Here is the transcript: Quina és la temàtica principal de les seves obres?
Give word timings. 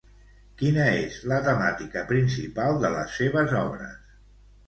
Quina 0.61 0.85
és 1.01 1.17
la 1.31 1.37
temàtica 1.47 2.03
principal 2.13 2.81
de 2.85 2.93
les 2.95 3.13
seves 3.21 3.53
obres? 3.63 4.19